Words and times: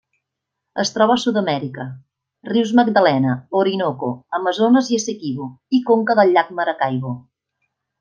Es 0.83 0.91
troba 0.95 1.17
a 1.19 1.21
Sud-amèrica: 1.23 1.85
rius 2.53 2.73
Magdalena, 2.81 3.37
Orinoco, 3.63 4.11
Amazones 4.41 4.93
i 4.97 5.01
Essequibo, 5.03 5.51
i 5.81 5.87
conca 5.93 6.21
del 6.23 6.37
llac 6.39 6.55
Maracaibo. 6.63 7.19